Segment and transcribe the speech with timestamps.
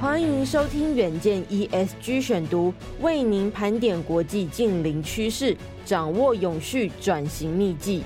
[0.00, 2.72] 欢迎收听远见 ESG 选读，
[3.02, 5.54] 为您盘点国际近邻趋势，
[5.84, 8.02] 掌握永续转型秘技。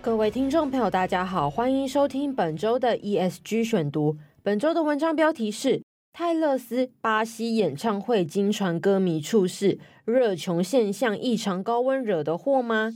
[0.00, 4.16] 各位听众朋友，大家好，欢迎收听本周的 ESG 选读。
[4.44, 5.82] 本周的文章标题是：
[6.12, 12.92] 泰勒斯巴西演唱会惊传歌迷猝死，热穹现象异常高温惹的祸吗？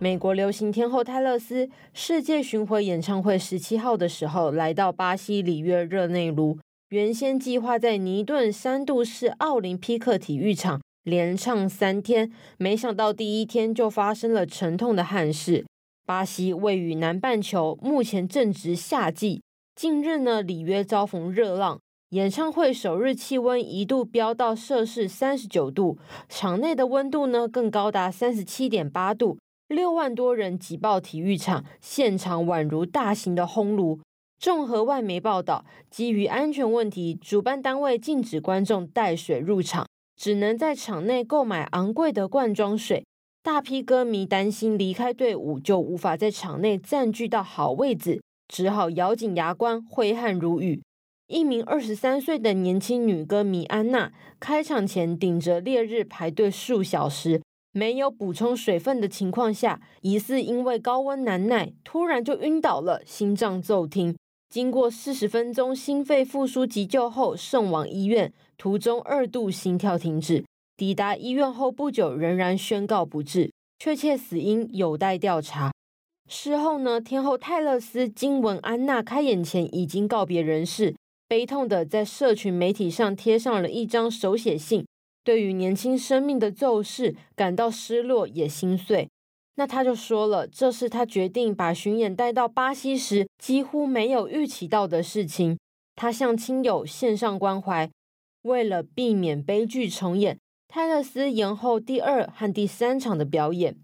[0.00, 6.56] 美国流行天后泰勒斯世界巡回演唱会十七号的时候，来到巴西里约热内卢，
[6.90, 15.66] 原先计划在尼顿三度市奥林匹克体育场连唱三天，没想到第一天就发生了沉痛的憾事。
[16.06, 19.42] 巴西位于南半球，目前正值夏季，
[19.74, 21.80] 近日呢，里约遭逢热浪，
[22.10, 29.37] 演唱会首日气温一度飙到摄氏三十九度，场内的温度呢更高达三十七点八度。
[29.68, 34.00] 六万多人挤爆体育场，现场宛如大型的烘炉。
[34.38, 43.04] 综合外媒报道，基于安全问题，主办单位禁止观众带水入场，只能在场内购买昂贵的罐装水。
[43.42, 50.82] 大批歌迷担心离开队伍就无法在场内占据到好位置，只好咬紧牙关，挥汗如雨。
[51.26, 57.42] 一名二十三岁的年轻女歌迷安娜，开场前顶着烈日排队数小时。
[57.72, 64.16] 没有补充水分的情况下，疑似因为高温难耐，突然就晕倒了，心脏骤停。
[64.48, 70.44] 经过四十分钟心肺复苏急救后，送往医院，途中二度心跳停止。
[70.76, 75.72] 抵达医院后不久，仍然宣告不治，确切死因有待调查。
[76.28, 80.94] 事后呢，天后泰勒丝惊闻安娜开演前已经告别人世，
[81.26, 84.86] 悲痛的在社群媒体上贴上了一张手写信。
[85.28, 89.10] 对于年轻生命的骤逝感到失落也心碎，
[89.56, 95.58] 那他就说了，这是他决定把巡演带到巴西时几乎没有预期到的事情。
[95.94, 97.90] 他向亲友献上关怀，
[98.40, 103.76] 为了避免悲剧重演，泰勒斯延后第二和第三场的表演。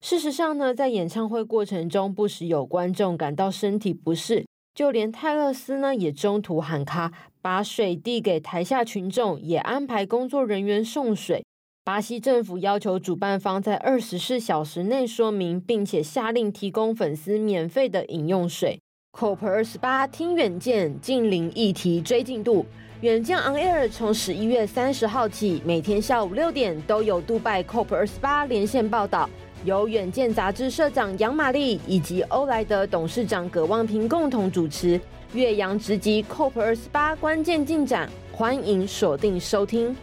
[0.00, 4.44] 事实上呢，在演唱会过程中，不时有观众感到身体不适。
[4.74, 7.12] 就连泰勒斯呢，也中途喊卡，
[7.42, 11.44] 把水递给台下群众，也安排工作人员送水。
[11.84, 18.80] 巴西政府要求主办方在二十四小时内说明，并且下令提供粉丝免费的饮用水。
[19.18, 22.64] COP 二十八听远见，近邻议题追进度。
[23.00, 29.28] 远见 On Air 从十一月三十号起，每天下午六点都有杜拜 COP 二十八连线报道。
[29.64, 35.00] 由远见杂志社长杨玛丽以及欧莱德董事长葛望平共同主持，
[35.34, 39.94] 岳阳直击 COP 二十八关键进展，欢迎锁定收听。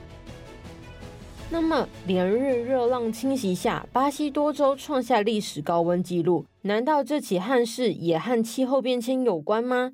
[1.50, 9.91] 那么，连日热浪侵袭下，巴西多州创下历史高温纪录，难道这起旱事也和气候变迁有关吗？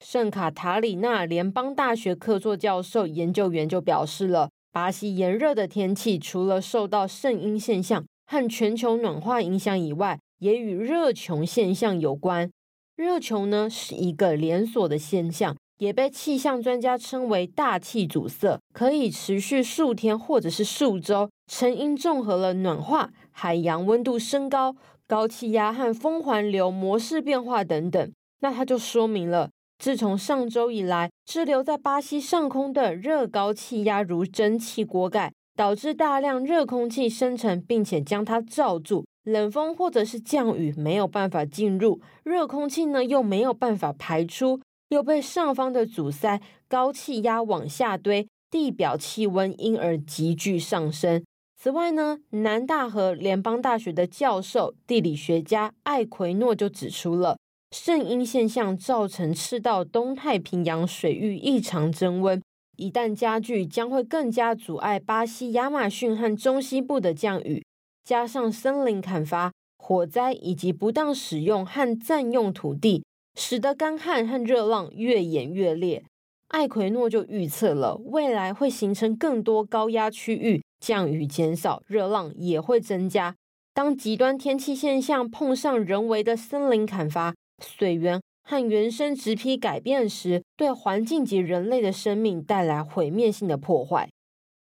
[0.00, 8.04] 圣卡塔里娜联邦大学客座教授研究员就表示了，巴西炎热的天气除了受到圣婴现象。
[8.30, 12.50] 和全球暖化影响以外，也与热穹现象有关。
[12.94, 28.12] 热穹呢是一个连锁的现象，也被气象专家称为大气阻塞，可以持续数天或者是数周，成因综合了暖化、海洋温度升高、高气压和风环流模式变化等等。
[28.40, 35.32] 那它就说明了，自从上周以来，滞留在巴西上空的热高气压如蒸汽锅盖。
[35.58, 44.60] 导致大量热空气生成，并且将它罩住，冷风或者是降雨没有办法进入，热空气呢又没有办法排出，
[44.90, 51.24] 又被上方的阻塞，高气压往下堆，地表气温因而急剧上升。
[51.60, 57.36] 此外呢，南大河联邦大学的教授地理学家艾奎诺就指出了
[57.72, 62.40] 圣婴现象造成赤道东太平洋水域异常增温。
[62.78, 67.64] 一旦加剧，将会更加阻碍巴西亚马逊和中西部的降雨，
[68.04, 73.04] 加上森林砍伐、火灾以及不当使用和占用土地，
[73.34, 76.04] 使得干旱和热浪越演越烈。
[76.50, 83.34] 艾奎诺就预测了未来会形成更多高压区域，降雨减少，热浪也会增加。
[83.74, 88.20] 当极端天气现象碰上人为的森林砍伐、水源。
[88.48, 94.08] 和原生植被改变时，对环境及人类的生命带来毁灭性的破坏。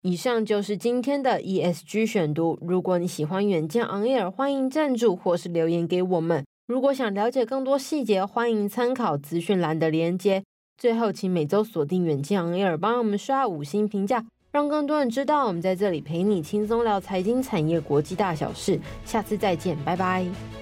[0.03, 2.59] 以上就是今天的 ESG 选读。
[2.61, 6.45] 如果你喜欢远见 On Air，欢迎赞助或是留言给我们。
[6.67, 10.45] 如果想了解更多细节，欢迎参考资讯栏的连接。
[10.77, 14.27] 最后，请每周锁定远见 On Air，帮我们刷五星评价。
[14.51, 18.79] 让更多人知道我们在这里陪你轻松聊财经、产业、国际大小事。
[19.07, 20.62] 下次再见，拜拜。